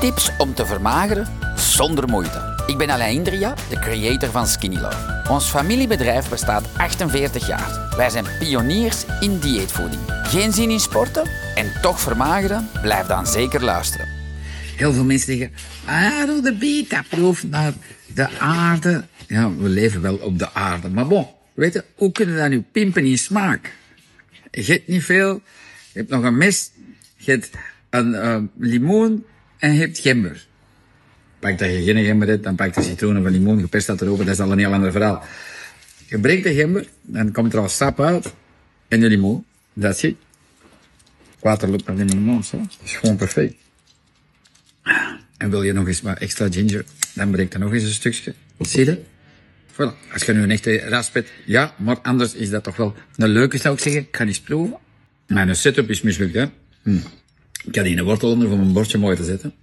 Tips 0.00 0.30
om 0.38 0.54
te 0.54 0.66
vermageren 0.66 1.26
zonder 1.56 2.08
moeite. 2.08 2.64
Ik 2.66 2.78
ben 2.78 2.90
Alain 2.90 3.14
Indria, 3.14 3.54
de 3.68 3.78
creator 3.78 4.30
van 4.30 4.46
Skinny 4.46 4.80
Love. 4.80 5.22
Ons 5.28 5.44
familiebedrijf 5.44 6.28
bestaat 6.28 6.68
48 6.76 7.46
jaar. 7.46 7.94
Wij 7.96 8.10
zijn 8.10 8.24
pioniers 8.38 9.04
in 9.20 9.38
dieetvoeding. 9.38 10.00
Geen 10.22 10.52
zin 10.52 10.70
in 10.70 10.80
sporten 10.80 11.28
en 11.54 11.72
toch 11.82 12.00
vermageren? 12.00 12.68
Blijf 12.82 13.06
dan 13.06 13.26
zeker 13.26 13.64
luisteren. 13.64 14.08
Heel 14.76 14.92
veel 14.92 15.04
mensen 15.04 15.36
zeggen, 15.36 15.56
ah, 15.84 16.44
de 16.44 16.56
beta-proef 16.58 17.44
naar 17.44 17.72
de 18.14 18.38
aarde. 18.38 19.04
Ja, 19.26 19.54
we 19.56 19.68
leven 19.68 20.00
wel 20.00 20.16
op 20.16 20.38
de 20.38 20.52
aarde. 20.52 20.88
Maar 20.88 21.06
bon, 21.06 21.26
weet 21.54 21.72
je, 21.72 21.84
hoe 21.94 22.12
kunnen 22.12 22.34
we 22.34 22.40
dat 22.40 22.50
nu 22.50 22.64
pimpen 22.72 23.04
in 23.04 23.18
smaak? 23.18 23.72
Je 24.50 24.82
niet 24.86 25.04
veel, 25.04 25.42
je 25.92 25.98
hebt 25.98 26.10
nog 26.10 26.24
een 26.24 26.36
mes, 26.36 26.70
je 27.16 27.30
hebt 27.30 27.50
een 27.90 28.08
uh, 28.08 28.36
limoen 28.58 29.24
en 29.60 29.72
je 29.72 29.80
hebt 29.80 29.98
gember. 29.98 30.46
Pak 31.38 31.58
dat 31.58 31.70
je 31.70 31.82
geen 31.82 32.04
gember 32.04 32.28
hebt, 32.28 32.42
dan 32.42 32.54
pak 32.54 32.74
je 32.74 32.82
citroenen 32.82 33.22
van 33.22 33.32
limoen, 33.32 33.60
gepest 33.60 33.86
dat 33.86 34.00
erover, 34.00 34.24
dat 34.24 34.34
is 34.34 34.40
al 34.40 34.52
een 34.52 34.58
heel 34.58 34.72
ander 34.72 34.92
verhaal. 34.92 35.24
Je 36.06 36.18
breekt 36.18 36.44
de 36.44 36.54
gember, 36.54 36.86
dan 37.02 37.32
komt 37.32 37.52
er 37.52 37.58
al 37.58 37.68
sap 37.68 38.00
uit 38.00 38.32
en 38.88 39.00
de 39.00 39.08
limoen. 39.08 39.44
Dat 39.72 40.00
het. 40.00 40.14
Water 41.40 41.68
loopt 41.68 41.88
in 41.88 42.06
de 42.06 42.16
mond, 42.16 42.46
zo. 42.46 42.56
Dat 42.56 42.78
is 42.84 42.96
gewoon 42.96 43.16
perfect. 43.16 43.54
En 45.36 45.50
wil 45.50 45.62
je 45.62 45.72
nog 45.72 45.86
eens 45.86 46.00
wat 46.00 46.18
extra 46.18 46.50
ginger, 46.50 46.84
dan 47.14 47.30
breekt 47.30 47.54
er 47.54 47.60
nog 47.60 47.72
eens 47.72 47.82
een 47.82 47.90
stukje. 47.90 48.34
Zie 48.58 48.84
je? 48.84 49.02
Voilà. 49.72 50.12
Als 50.12 50.22
je 50.22 50.32
nu 50.32 50.42
een 50.42 50.50
echte 50.50 50.78
rasp 50.78 51.14
hebt, 51.14 51.30
ja, 51.46 51.74
maar 51.78 51.98
anders 51.98 52.34
is 52.34 52.50
dat 52.50 52.64
toch 52.64 52.76
wel 52.76 52.94
een 53.16 53.28
leuke, 53.28 53.58
zou 53.58 53.74
ik 53.74 53.80
zeggen. 53.80 54.00
Ik 54.00 54.16
ga 54.16 54.24
eens 54.24 54.40
proeven. 54.40 54.78
Mijn 55.26 55.56
setup 55.56 55.90
is 55.90 56.02
mislukt, 56.02 56.34
hè. 56.34 56.44
Hm. 56.82 56.98
Ik 57.64 57.76
had 57.76 57.84
hier 57.84 57.98
een 57.98 58.04
wortel 58.04 58.30
onder 58.30 58.50
om 58.50 58.58
mijn 58.58 58.72
bordje 58.72 58.98
mooi 58.98 59.16
te 59.16 59.24
zetten. 59.24 59.54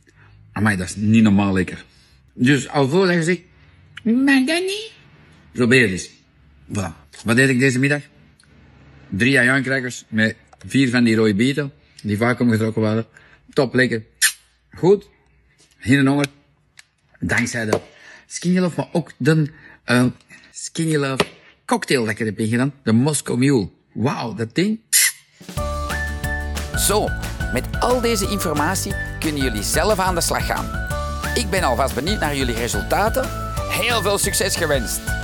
Maar 0.54 0.78
dat 0.78 0.88
is 0.88 0.96
niet 0.96 1.24
normaal 1.24 1.54
lekker. 1.54 1.86
Dus 2.34 2.70
al 2.70 2.90
voordat 2.90 3.26
je 3.26 3.42
maar 4.04 4.46
dat 4.46 4.62
niet. 4.62 4.92
Probeer 5.52 5.90
eens. 5.90 6.10
Voilà. 6.74 7.22
Wat 7.24 7.36
deed 7.36 7.50
ik 7.50 7.60
deze 7.60 7.80
middag? 7.80 8.02
Drie 9.10 9.40
ajuinkrakers 9.40 10.04
met 10.08 10.36
vier 10.68 10.90
van 10.90 11.04
die 11.04 11.16
rode 11.16 11.36
bieten, 11.36 11.72
die 12.02 12.18
vaak 12.18 12.40
omgetrokken 12.40 12.82
waren. 12.82 13.06
Top 13.54 13.74
lekker. 13.74 14.04
Goed. 14.72 15.10
Geen 15.78 16.08
honger. 16.08 16.26
Dankzij 17.20 17.66
de 17.66 17.80
Skinny 18.28 18.60
Love, 18.60 18.76
maar 18.76 18.90
ook 18.92 19.12
de 19.18 19.52
uh, 19.86 20.06
Skinny 20.52 20.96
Love 20.96 21.26
cocktail 21.66 22.02
dat 22.02 22.20
ik 22.20 22.26
heb 22.26 22.40
ingedaan. 22.40 22.74
De 22.84 22.92
Moscow 22.92 23.38
Mule. 23.38 23.70
Wauw, 23.94 24.34
dat 24.34 24.56
ding. 24.56 24.80
Zo, 26.78 27.08
met 27.62 27.80
al 27.80 28.02
deze 28.02 28.28
informatie 28.30 28.96
kunnen 29.20 29.42
jullie 29.42 29.64
zelf 29.64 30.00
aan 30.00 30.16
de 30.16 30.22
slag 30.22 30.46
gaan. 30.46 30.70
Ik 31.36 31.50
ben 31.50 31.64
alvast 31.64 31.96
benieuwd 31.96 32.20
naar 32.20 32.36
jullie 32.36 32.56
resultaten. 32.56 33.30
Heel 33.70 34.02
veel 34.02 34.18
succes 34.18 34.56
gewenst! 34.56 35.17